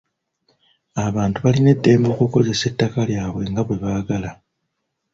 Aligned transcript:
Abantu 1.05 1.37
balina 1.45 1.69
eddembe 1.75 2.07
okukozesa 2.13 2.63
ettaka 2.71 2.99
lyabwe 3.09 3.43
nga 3.49 3.61
bwe 3.65 3.77
baagala. 3.83 4.29